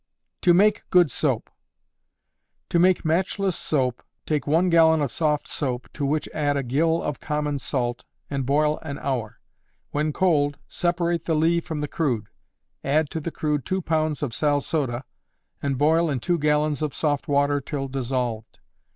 [0.41, 1.51] To Make Good Soap.
[2.69, 7.03] To make matchless soap, take one gallon of soft soap, to which add a gill
[7.03, 9.39] of common salt, and boil an hour.
[9.91, 12.29] When cold, separate the ley from the crude.
[12.83, 15.03] Add to the crude two pounds of sal soda,
[15.61, 18.57] and boil in two gallons of soft water till dissolved.